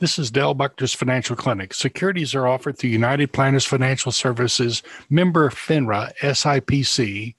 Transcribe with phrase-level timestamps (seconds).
[0.00, 1.74] This is Dale Buckner's Financial Clinic.
[1.74, 7.34] Securities are offered through United Planners Financial Services, member FINRA, SIPC.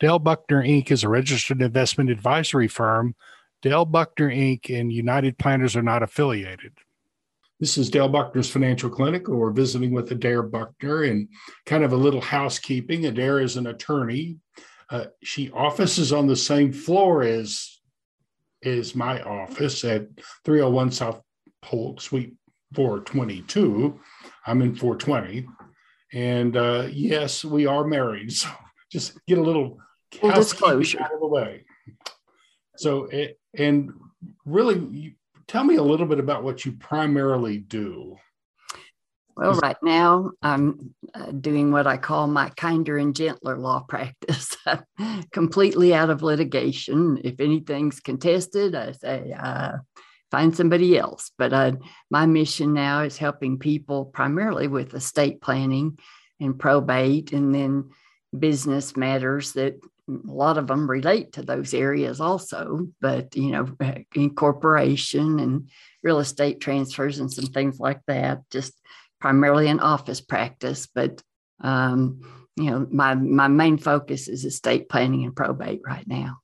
[0.00, 0.90] Dale Buckner Inc.
[0.90, 3.14] is a registered investment advisory firm.
[3.62, 4.68] Dale Buckner Inc.
[4.68, 6.72] and United Planners are not affiliated.
[7.60, 9.28] This is Dale Buckner's Financial Clinic.
[9.28, 11.28] We're visiting with Adair Buckner and
[11.66, 13.06] kind of a little housekeeping.
[13.06, 14.38] Adair is an attorney.
[14.90, 17.78] Uh, she offices on the same floor as
[18.60, 20.08] is my office at
[20.44, 21.22] 301 South
[21.66, 22.34] Polk Suite
[22.74, 23.98] 422.
[24.46, 25.48] I'm in 420.
[26.14, 28.32] And uh, yes, we are married.
[28.42, 28.48] So
[28.92, 29.78] just get a little
[30.12, 31.64] disclosure out of the way.
[32.76, 33.90] So, it, and
[34.44, 35.12] really, you,
[35.48, 38.16] tell me a little bit about what you primarily do.
[39.36, 44.56] Well, right now I'm uh, doing what I call my kinder and gentler law practice,
[45.32, 47.20] completely out of litigation.
[47.24, 49.78] If anything's contested, I say, uh,
[50.36, 51.30] find somebody else.
[51.38, 51.72] But uh,
[52.10, 55.98] my mission now is helping people primarily with estate planning
[56.38, 57.90] and probate, and then
[58.38, 62.88] business matters that a lot of them relate to those areas also.
[63.00, 63.66] But you know,
[64.14, 65.70] incorporation and
[66.02, 68.42] real estate transfers and some things like that.
[68.50, 68.74] Just
[69.18, 71.22] primarily an office practice, but
[71.62, 72.20] um,
[72.56, 76.40] you know, my my main focus is estate planning and probate right now.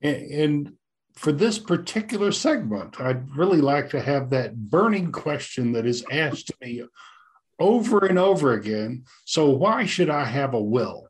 [0.00, 0.72] And
[1.16, 6.48] for this particular segment, I'd really like to have that burning question that is asked
[6.48, 6.82] to me
[7.58, 9.04] over and over again.
[9.24, 11.08] So, why should I have a will?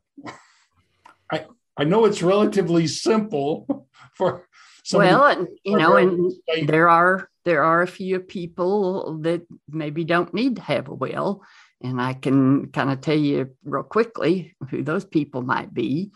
[1.31, 4.47] I, I know it's relatively simple for
[4.83, 4.99] some.
[4.99, 6.31] well, and you know, and
[6.67, 11.43] there are there are a few people that maybe don't need to have a will,
[11.81, 16.11] and I can kind of tell you real quickly who those people might be.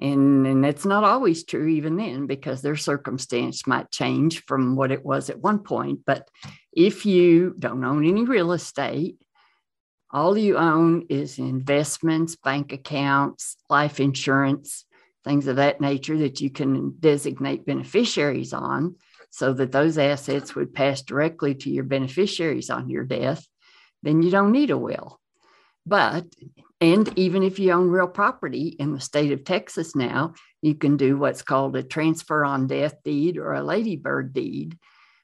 [0.00, 4.90] And, and it's not always true even then because their circumstance might change from what
[4.90, 6.00] it was at one point.
[6.06, 6.28] But
[6.72, 9.16] if you don't own any real estate,
[10.10, 14.84] all you own is investments, bank accounts, life insurance,
[15.24, 18.96] things of that nature that you can designate beneficiaries on
[19.30, 23.46] so that those assets would pass directly to your beneficiaries on your death,
[24.02, 25.20] then you don't need a will.
[25.86, 26.26] But
[26.80, 30.96] and even if you own real property in the state of Texas now, you can
[30.96, 34.78] do what's called a transfer on death deed or a ladybird deed,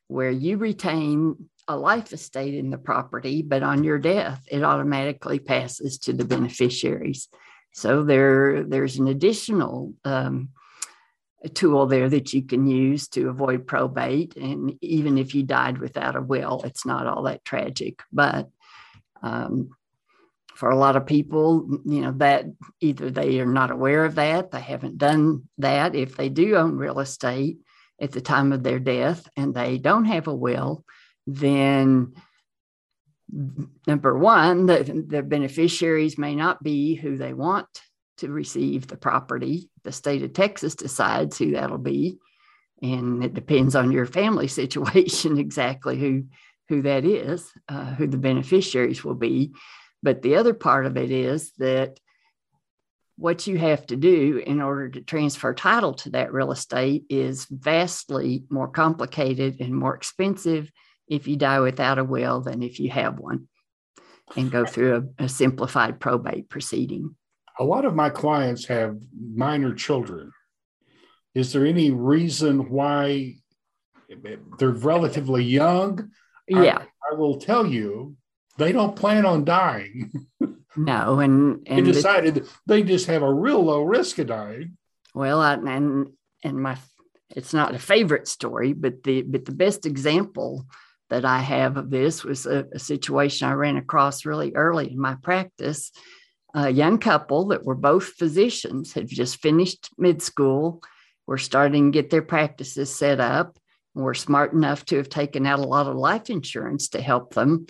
[0.08, 5.38] where you retain a life estate in the property, but on your death, it automatically
[5.38, 7.28] passes to the beneficiaries.
[7.72, 10.50] So there, there's an additional um,
[11.54, 14.36] tool there that you can use to avoid probate.
[14.36, 18.00] And even if you died without a will, it's not all that tragic.
[18.12, 18.48] But
[19.22, 19.70] um,
[20.56, 22.46] for a lot of people, you know, that
[22.80, 25.94] either they are not aware of that, they haven't done that.
[25.94, 27.58] If they do own real estate
[28.00, 30.84] at the time of their death and they don't have a will,
[31.26, 32.14] then
[33.86, 37.66] number one, the, beneficiaries may not be who they want
[38.18, 39.68] to receive the property.
[39.84, 42.18] The state of Texas decides who that'll be.
[42.82, 46.24] And it depends on your family situation exactly who,
[46.70, 49.52] who that is, uh, who the beneficiaries will be.
[50.06, 51.98] But the other part of it is that
[53.16, 57.44] what you have to do in order to transfer title to that real estate is
[57.50, 60.70] vastly more complicated and more expensive
[61.08, 63.48] if you die without a will than if you have one
[64.36, 67.16] and go through a, a simplified probate proceeding.
[67.58, 70.30] A lot of my clients have minor children.
[71.34, 73.34] Is there any reason why
[74.60, 76.12] they're relatively young?
[76.46, 76.78] Yeah.
[76.78, 78.16] I, I will tell you
[78.58, 80.26] they don't plan on dying.
[80.76, 84.76] No, and, and they decided the, they just have a real low risk of dying.
[85.14, 86.10] Well, I, and
[86.44, 86.76] and my
[87.30, 90.66] it's not a favorite story, but the but the best example
[91.08, 95.00] that I have of this was a, a situation I ran across really early in
[95.00, 95.92] my practice.
[96.54, 100.82] A young couple that were both physicians had just finished med school,
[101.26, 103.58] were starting to get their practices set up,
[103.94, 107.66] were smart enough to have taken out a lot of life insurance to help them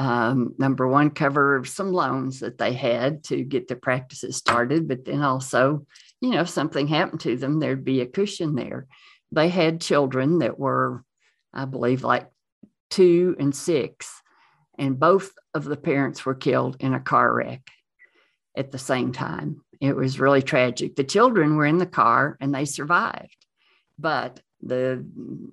[0.00, 5.04] um, number one, cover some loans that they had to get their practices started, but
[5.04, 5.84] then also,
[6.22, 8.86] you know, if something happened to them, there'd be a cushion there.
[9.30, 11.04] They had children that were,
[11.52, 12.30] I believe, like
[12.88, 14.22] two and six,
[14.78, 17.68] and both of the parents were killed in a car wreck
[18.56, 19.60] at the same time.
[19.82, 20.96] It was really tragic.
[20.96, 23.36] The children were in the car and they survived,
[23.98, 25.04] but the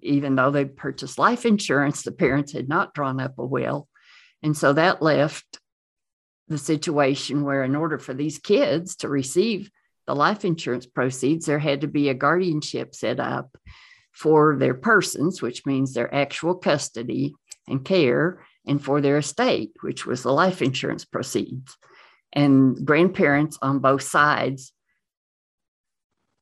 [0.02, 3.90] even though they purchased life insurance, the parents had not drawn up a will
[4.44, 5.60] and so that left
[6.48, 9.70] the situation where, in order for these kids to receive
[10.06, 13.58] the life insurance proceeds, there had to be a guardianship set up
[14.14, 17.36] for their persons, which means their actual custody
[17.68, 21.76] and care and for their estate, which was the life insurance proceeds.
[22.32, 24.72] And grandparents on both sides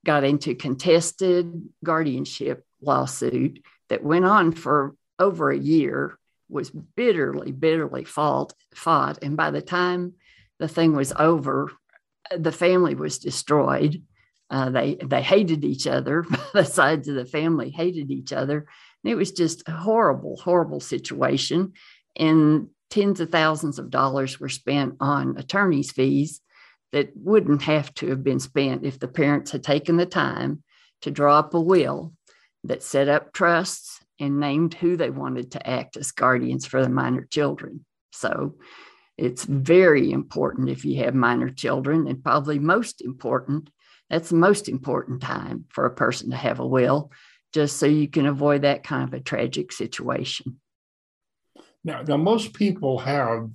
[0.05, 6.17] got into contested guardianship lawsuit that went on for over a year
[6.49, 9.23] was bitterly bitterly fought fought.
[9.23, 10.13] And by the time
[10.59, 11.71] the thing was over
[12.35, 14.03] the family was destroyed.
[14.49, 16.25] Uh, they they hated each other.
[16.53, 18.65] The sides of the family hated each other.
[19.03, 21.73] And it was just a horrible horrible situation.
[22.15, 26.41] And tens of thousands of dollars were spent on attorney's fees
[26.91, 30.63] that wouldn't have to have been spent if the parents had taken the time
[31.01, 32.13] to draw up a will
[32.63, 36.89] that set up trusts and named who they wanted to act as guardians for the
[36.89, 37.85] minor children.
[38.11, 38.55] So
[39.17, 43.69] it's very important if you have minor children, and probably most important,
[44.09, 47.11] that's the most important time for a person to have a will,
[47.53, 50.59] just so you can avoid that kind of a tragic situation.
[51.83, 53.49] Now, now most people have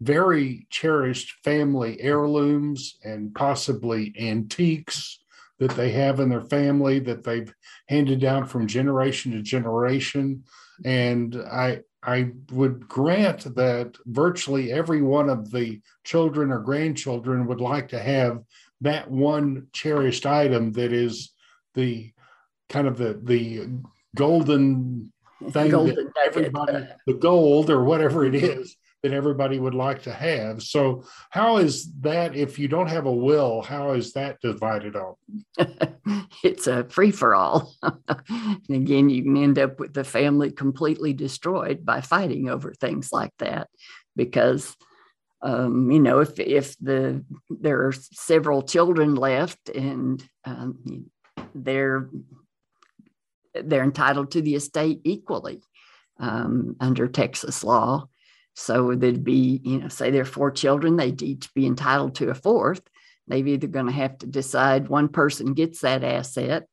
[0.00, 5.18] very cherished family heirlooms and possibly antiques
[5.58, 7.52] that they have in their family that they've
[7.88, 10.44] handed down from generation to generation.
[10.84, 17.60] And I I would grant that virtually every one of the children or grandchildren would
[17.60, 18.42] like to have
[18.82, 21.32] that one cherished item that is
[21.74, 22.12] the
[22.68, 23.68] kind of the the
[24.14, 25.12] golden
[25.50, 30.62] thing golden everybody the gold or whatever it is that everybody would like to have.
[30.62, 33.62] So, how is that if you don't have a will?
[33.62, 35.18] How is that divided up?
[36.42, 37.72] it's a free for all.
[37.82, 43.12] and again, you can end up with the family completely destroyed by fighting over things
[43.12, 43.68] like that
[44.14, 44.74] because.
[45.42, 51.10] Um, you know, if if the there are several children left and um,
[51.54, 52.08] they're
[53.54, 55.60] they're entitled to the estate equally
[56.18, 58.08] um, under Texas law,
[58.58, 62.30] so there'd be, you know, say there are four children, they'd each be entitled to
[62.30, 62.80] a fourth.
[63.28, 66.66] They're either going to have to decide one person gets that asset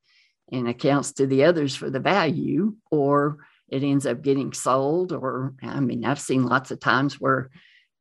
[0.49, 5.11] and accounts to the others for the value, or it ends up getting sold.
[5.11, 7.49] Or, I mean, I've seen lots of times where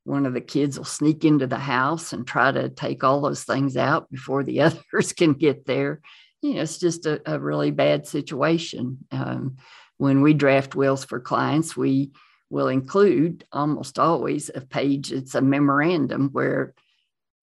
[0.04, 3.42] one of the kids will sneak into the house and try to take all those
[3.42, 4.60] things out before the
[4.92, 6.00] others can get there.
[6.40, 8.98] You know, it's just a, a really bad situation.
[9.10, 9.56] Um,
[9.96, 12.12] when we draft wills for clients, we
[12.52, 16.74] will include almost always a page it's a memorandum where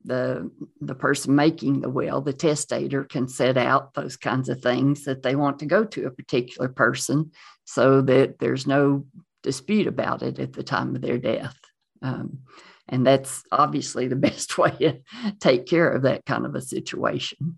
[0.06, 5.06] the the person making the will the testator can set out those kinds of things
[5.06, 7.32] that they want to go to a particular person
[7.66, 9.04] so that there's no
[9.42, 11.58] dispute about it at the time of their death
[12.04, 12.40] um,
[12.88, 15.00] and that's obviously the best way to
[15.40, 17.58] take care of that kind of a situation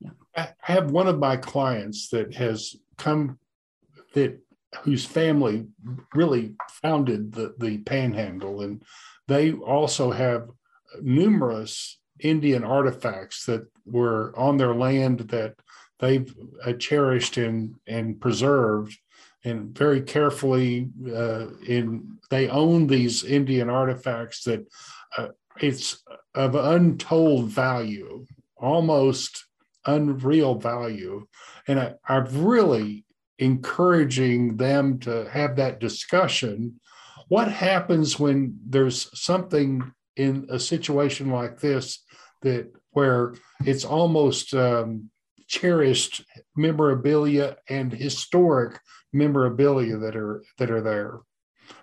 [0.00, 0.10] yeah.
[0.34, 3.38] i have one of my clients that has come
[4.14, 4.40] that
[4.82, 5.66] whose family
[6.14, 8.62] really founded the, the panhandle.
[8.62, 8.82] And
[9.28, 10.48] they also have
[11.00, 15.54] numerous Indian artifacts that were on their land that
[15.98, 16.34] they've
[16.64, 18.98] uh, cherished and, and preserved
[19.44, 24.66] and very carefully uh, in they own these Indian artifacts that
[25.16, 25.28] uh,
[25.60, 26.02] it's
[26.34, 28.26] of untold value,
[28.56, 29.46] almost
[29.84, 31.26] unreal value.
[31.66, 33.04] And I, I've really
[33.38, 36.80] encouraging them to have that discussion.
[37.28, 42.04] What happens when there's something in a situation like this
[42.42, 43.34] that where
[43.64, 45.10] it's almost um,
[45.46, 46.24] cherished
[46.56, 48.78] memorabilia and historic
[49.12, 51.20] memorabilia that are that are there?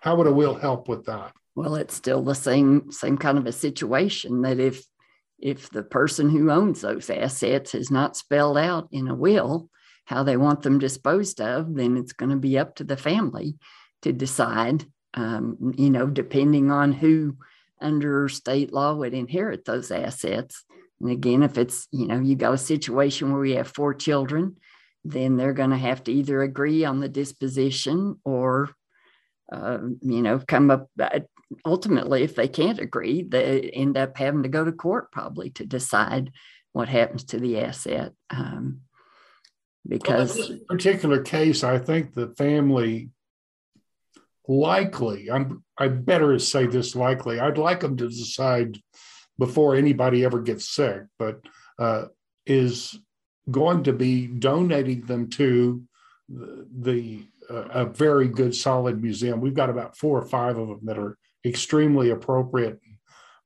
[0.01, 1.33] How would a will help with that?
[1.55, 4.83] Well, it's still the same same kind of a situation that if
[5.39, 9.69] if the person who owns those assets is not spelled out in a will,
[10.09, 13.55] how they want them disposed of, then it's going to be up to the family
[14.01, 17.37] to decide, um, you know, depending on who
[17.79, 20.65] under state law would inherit those assets.
[20.99, 24.55] And again, if it's, you know, you got a situation where we have four children,
[25.05, 28.71] then they're going to have to either agree on the disposition or,
[29.53, 30.89] uh, you know, come up.
[31.63, 35.67] Ultimately, if they can't agree, they end up having to go to court probably to
[35.67, 36.31] decide
[36.71, 38.13] what happens to the asset.
[38.31, 38.81] Um,
[39.89, 43.09] because well, in particular case, I think the family
[44.47, 48.77] likely, I'm I better say this likely, I'd like them to decide
[49.37, 51.41] before anybody ever gets sick, but
[51.79, 52.05] uh,
[52.45, 52.99] is
[53.49, 55.81] going to be donating them to
[56.27, 59.41] the, the uh, a very good solid museum.
[59.41, 62.79] We've got about four or five of them that are extremely appropriate,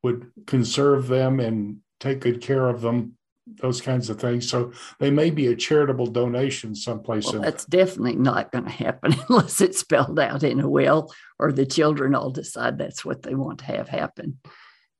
[0.01, 4.49] would conserve them and take good care of them those kinds of things.
[4.49, 7.31] So they may be a charitable donation someplace.
[7.31, 11.51] Well, that's definitely not going to happen unless it's spelled out in a will or
[11.51, 14.39] the children all decide that's what they want to have happen.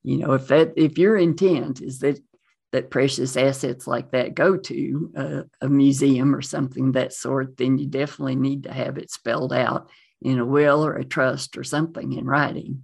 [0.03, 2.19] You know, if that if your intent is that
[2.73, 7.77] that precious assets like that go to a, a museum or something that sort, then
[7.77, 9.89] you definitely need to have it spelled out
[10.23, 12.83] in a will or a trust or something in writing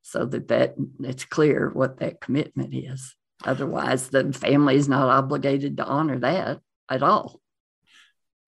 [0.00, 3.15] so that, that it's clear what that commitment is.
[3.44, 7.40] Otherwise, the family is not obligated to honor that at all.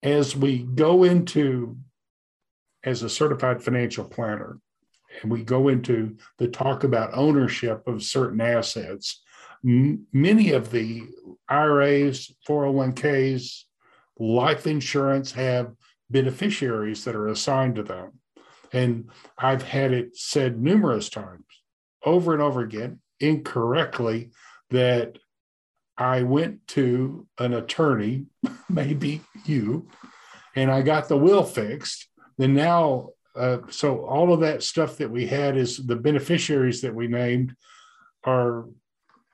[0.01, 1.77] As we go into,
[2.83, 4.59] as a certified financial planner,
[5.21, 9.21] and we go into the talk about ownership of certain assets,
[9.65, 11.03] m- many of the
[11.49, 13.63] IRAs, 401ks,
[14.17, 15.73] life insurance have
[16.09, 18.13] beneficiaries that are assigned to them.
[18.71, 21.45] And I've had it said numerous times,
[22.05, 24.31] over and over again, incorrectly,
[24.71, 25.17] that
[25.97, 28.27] I went to an attorney,
[28.69, 29.87] maybe you,
[30.55, 32.07] and I got the will fixed.
[32.37, 36.95] Then now, uh, so all of that stuff that we had is the beneficiaries that
[36.95, 37.55] we named
[38.23, 38.65] are,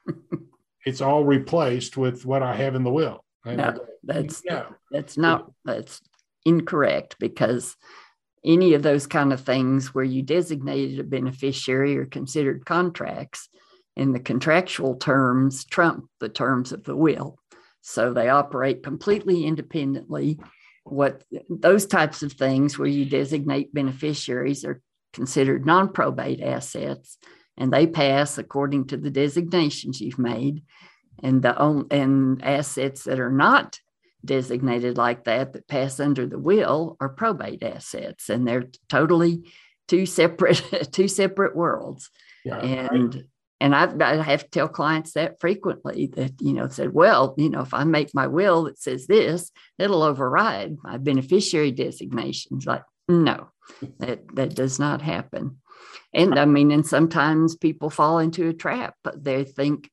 [0.86, 3.24] it's all replaced with what I have in the will.
[3.46, 4.66] no, that's no.
[4.92, 6.02] that's not that's
[6.46, 7.76] incorrect because
[8.44, 13.50] any of those kind of things where you designated a beneficiary or considered contracts
[13.98, 17.38] and the contractual terms trump the terms of the will.
[17.82, 20.40] So they operate completely independently.
[20.84, 24.82] What those types of things where you designate beneficiaries are
[25.14, 27.18] considered non-probate assets
[27.58, 30.64] and they pass according to the designations you've made.
[31.24, 31.56] And the
[31.92, 33.80] and assets that are not
[34.24, 39.44] designated like that that pass under the will are probate assets and they're totally
[39.88, 40.62] two separate
[40.92, 42.10] two separate worlds.
[42.44, 43.26] Yeah, and.
[43.62, 47.50] And I've, I have to tell clients that frequently that you know said well you
[47.50, 52.84] know if I make my will that says this it'll override my beneficiary designations like
[53.08, 53.50] no
[54.00, 55.58] that that does not happen
[56.14, 59.90] and I mean and sometimes people fall into a trap they think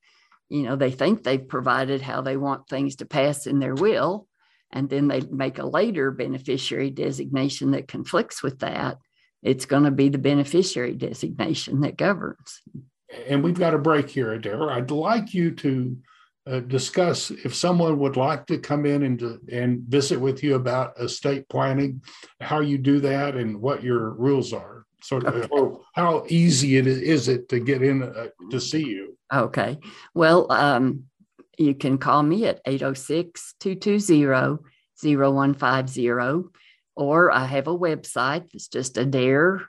[0.52, 4.28] you know, they think they've provided how they want things to pass in their will,
[4.70, 8.98] and then they make a later beneficiary designation that conflicts with that.
[9.42, 12.60] It's going to be the beneficiary designation that governs.
[13.28, 14.70] And we've got a break here, Adair.
[14.70, 15.96] I'd like you to
[16.46, 20.98] uh, discuss if someone would like to come in and, and visit with you about
[21.00, 22.02] estate planning,
[22.40, 24.86] how you do that, and what your rules are.
[25.02, 25.48] So, okay.
[25.50, 29.16] or how easy it is, is it to get in uh, to see you?
[29.32, 29.78] Okay.
[30.14, 31.04] Well, um,
[31.58, 34.58] you can call me at 806 220
[35.02, 36.10] 0150,
[36.94, 38.48] or I have a website.
[38.54, 39.62] It's just Adair,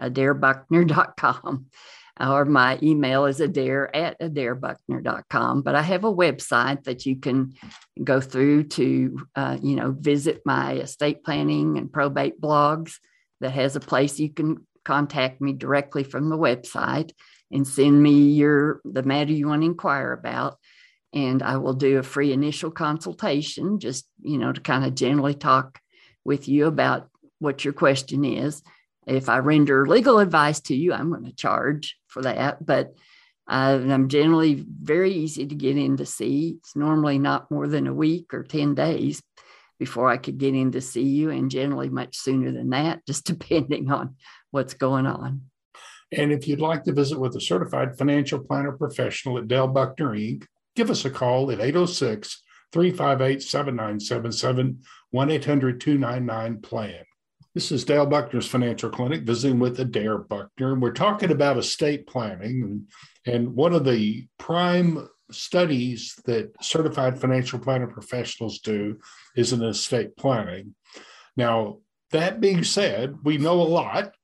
[0.00, 1.66] adairbuckner.com,
[2.20, 5.62] or my email is adair at adairbuckner.com.
[5.62, 7.54] But I have a website that you can
[8.02, 12.94] go through to, uh, you know, visit my estate planning and probate blogs
[13.40, 17.10] that has a place you can contact me directly from the website
[17.50, 20.58] and send me your the matter you want to inquire about
[21.12, 25.34] and i will do a free initial consultation just you know to kind of generally
[25.34, 25.80] talk
[26.24, 28.62] with you about what your question is
[29.06, 32.94] if i render legal advice to you i'm going to charge for that but
[33.48, 37.86] uh, i'm generally very easy to get in to see it's normally not more than
[37.86, 39.20] a week or 10 days
[39.78, 43.26] before i could get in to see you and generally much sooner than that just
[43.26, 44.14] depending on
[44.52, 45.42] what's going on
[46.12, 50.10] and if you'd like to visit with a certified financial planner professional at Dale Buckner
[50.10, 50.44] Inc.,
[50.76, 52.42] give us a call at 806
[52.72, 57.04] 358 7977 1 800 299 PLAN.
[57.54, 62.04] This is Dale Buckner's Financial Clinic visiting with Adair Buckner, and we're talking about estate
[62.04, 62.88] planning.
[63.26, 68.98] And, one of the prime studies that certified financial planner professionals do
[69.36, 70.74] is in estate planning.
[71.36, 71.78] Now,
[72.10, 74.16] that being said, we know a lot.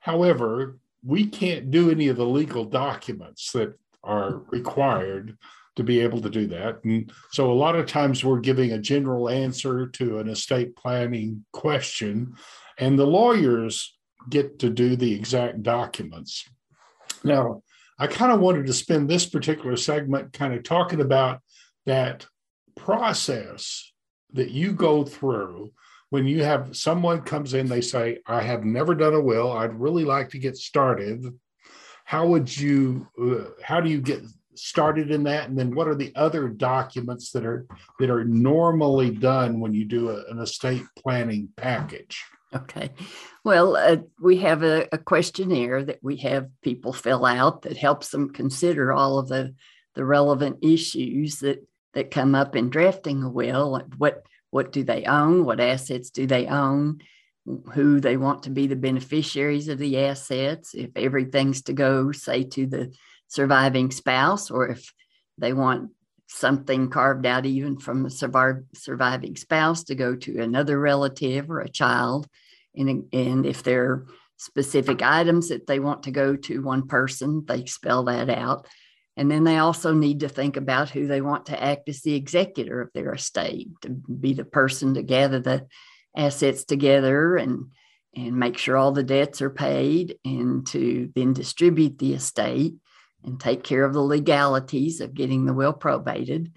[0.00, 5.38] However, we can't do any of the legal documents that are required
[5.76, 6.82] to be able to do that.
[6.84, 11.44] And so a lot of times we're giving a general answer to an estate planning
[11.52, 12.34] question,
[12.78, 13.96] and the lawyers
[14.28, 16.48] get to do the exact documents.
[17.22, 17.62] Now,
[17.98, 21.40] I kind of wanted to spend this particular segment kind of talking about
[21.86, 22.26] that
[22.76, 23.92] process
[24.32, 25.72] that you go through
[26.14, 29.50] when you have someone comes in, they say, I have never done a will.
[29.50, 31.24] I'd really like to get started.
[32.04, 34.22] How would you, uh, how do you get
[34.58, 35.48] started in that?
[35.48, 37.66] And then what are the other documents that are,
[37.98, 42.22] that are normally done when you do a, an estate planning package?
[42.54, 42.90] Okay.
[43.42, 48.10] Well, uh, we have a, a, questionnaire that we have people fill out that helps
[48.10, 49.54] them consider all of the,
[49.94, 53.80] the relevant issues that that come up in drafting a will.
[53.96, 55.44] What what do they own?
[55.44, 57.00] What assets do they own?
[57.72, 60.74] Who they want to be the beneficiaries of the assets?
[60.74, 62.94] If everything's to go, say, to the
[63.28, 64.92] surviving spouse, or if
[65.38, 65.90] they want
[66.26, 71.68] something carved out even from the surviving spouse to go to another relative or a
[71.68, 72.26] child.
[72.74, 77.44] And, and if there are specific items that they want to go to one person,
[77.46, 78.66] they spell that out.
[79.16, 82.14] And then they also need to think about who they want to act as the
[82.14, 85.66] executor of their estate, to be the person to gather the
[86.16, 87.66] assets together and
[88.16, 92.74] and make sure all the debts are paid and to then distribute the estate
[93.24, 96.52] and take care of the legalities of getting the will probated.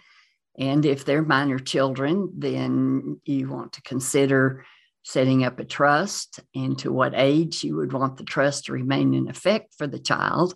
[0.57, 4.65] And if they're minor children, then you want to consider
[5.03, 9.13] setting up a trust and to what age you would want the trust to remain
[9.13, 10.53] in effect for the child.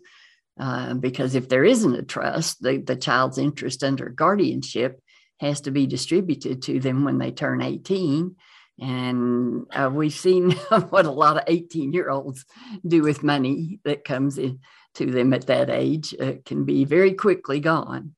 [0.59, 4.99] Uh, because if there isn't a trust, the, the child's interest under guardianship
[5.39, 8.35] has to be distributed to them when they turn 18.
[8.79, 10.51] And uh, we've seen
[10.89, 12.45] what a lot of 18 year olds
[12.85, 14.59] do with money that comes in
[14.95, 18.15] to them at that age uh, can be very quickly gone.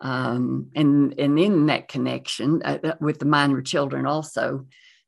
[0.00, 4.66] Um, and, and in that connection uh, with the minor children, also,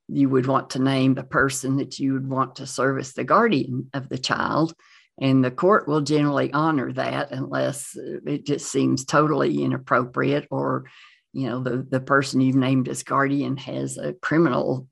[0.08, 3.24] you would want to name the person that you would want to serve as the
[3.24, 4.74] guardian of the child.
[5.20, 10.84] And the court will generally honor that unless uh, it just seems totally inappropriate or,
[11.32, 14.88] you know, the, the person you've named as guardian has a criminal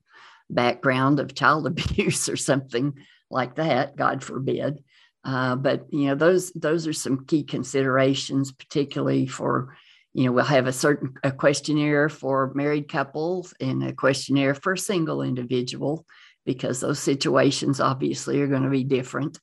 [0.49, 2.93] background of child abuse or something
[3.29, 4.83] like that, God forbid.
[5.23, 9.75] Uh, but you know those those are some key considerations, particularly for
[10.13, 14.73] you know we'll have a certain a questionnaire for married couples and a questionnaire for
[14.73, 16.05] a single individual
[16.45, 19.39] because those situations obviously are going to be different.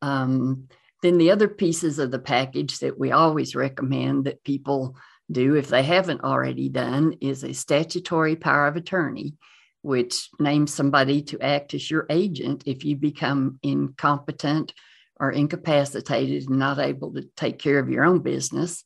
[0.00, 0.68] Um,
[1.02, 4.96] then the other pieces of the package that we always recommend that people
[5.30, 9.34] do if they haven't already done is a statutory power of attorney
[9.82, 14.74] which names somebody to act as your agent if you become incompetent
[15.20, 18.84] are incapacitated and not able to take care of your own business.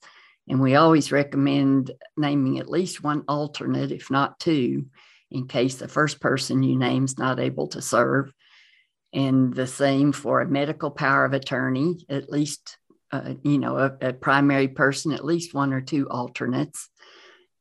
[0.49, 4.87] And we always recommend naming at least one alternate, if not two,
[5.31, 8.33] in case the first person you name is not able to serve.
[9.13, 12.77] And the same for a medical power of attorney, at least,
[13.13, 16.91] uh, you know, a, a primary person, at least one or two alternates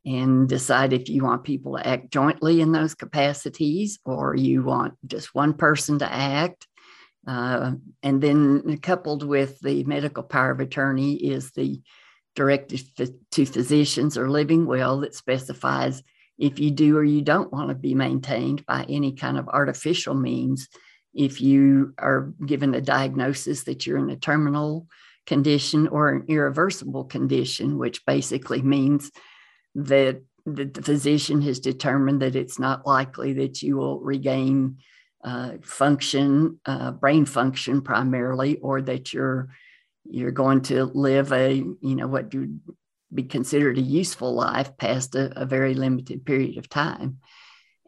[0.06, 4.96] and decide if you want people to act jointly in those capacities or you want
[5.06, 6.68] just one person to act
[7.28, 11.82] uh, and then coupled with the medical power of attorney is the
[12.36, 12.84] directive
[13.32, 16.02] to physicians or living will that specifies
[16.38, 20.16] if you do or you don't want to be maintained by any kind of artificial
[20.16, 20.68] means,
[21.14, 24.88] if you are given a diagnosis that you're in a terminal
[25.28, 29.12] condition or an irreversible condition, which basically means
[29.76, 34.78] that the physician has determined that it's not likely that you will regain
[35.24, 39.50] uh, function, uh, brain function primarily, or that you're
[40.06, 42.60] you're going to live a you know what would
[43.14, 47.20] be considered a useful life past a, a very limited period of time.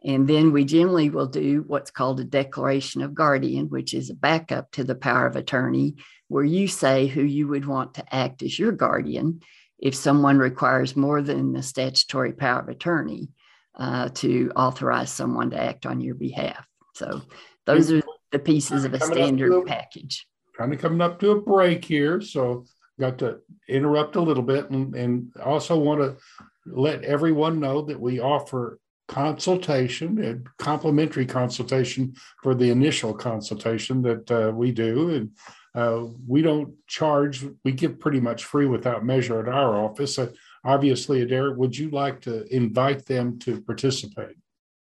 [0.04, 4.14] And then we generally will do what's called a declaration of guardian, which is a
[4.14, 5.96] backup to the power of attorney,
[6.28, 9.40] where you say who you would want to act as your guardian
[9.78, 13.28] if someone requires more than the statutory power of attorney
[13.74, 16.66] uh, to authorize someone to act on your behalf.
[16.96, 17.20] So
[17.66, 20.26] those are the pieces of a standard a, package.
[20.56, 22.64] Kind of coming up to a break here, so
[22.98, 26.16] got to interrupt a little bit and, and also want to
[26.64, 28.78] let everyone know that we offer
[29.08, 35.30] consultation and complimentary consultation for the initial consultation that uh, we do and
[35.76, 40.18] uh, we don't charge we give pretty much free without measure at our office.
[40.18, 40.28] Uh,
[40.64, 44.36] obviously adair would you like to invite them to participate?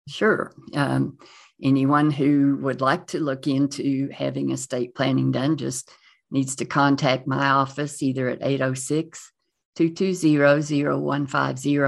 [0.07, 0.51] Sure.
[0.73, 1.17] Um,
[1.61, 5.91] anyone who would like to look into having estate planning done just
[6.29, 9.31] needs to contact my office either at 806
[9.75, 11.79] 220 0150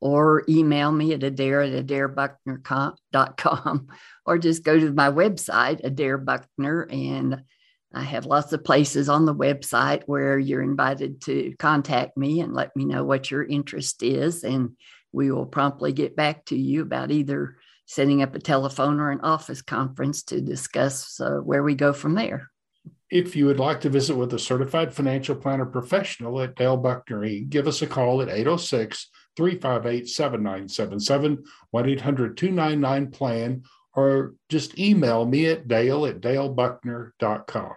[0.00, 3.88] or email me at adair at adairbuckner.com
[4.26, 7.42] or just go to my website, Adair Buckner, and
[7.94, 12.52] I have lots of places on the website where you're invited to contact me and
[12.52, 14.42] let me know what your interest is.
[14.42, 14.76] And
[15.12, 19.20] we will promptly get back to you about either setting up a telephone or an
[19.20, 22.48] office conference to discuss uh, where we go from there.
[23.10, 27.28] If you would like to visit with a certified financial planner professional at Dale Buckner,
[27.40, 33.62] give us a call at 806 358 7977, 1 800 299 PLAN,
[33.94, 37.74] or just email me at dale at dalebuckner.com.